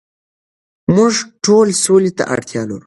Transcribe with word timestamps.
موږ 0.95 1.13
ټول 1.45 1.67
سولې 1.83 2.11
ته 2.17 2.23
اړتیا 2.33 2.61
لرو. 2.69 2.79